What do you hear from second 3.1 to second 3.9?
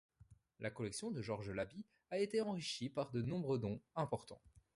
de nombreux dons